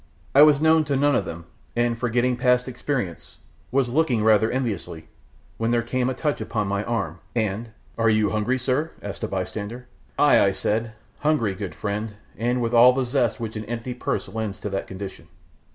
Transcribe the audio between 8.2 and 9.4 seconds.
hungry, sir?" asked a